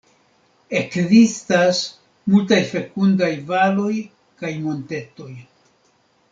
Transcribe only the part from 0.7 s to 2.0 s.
Ekzistas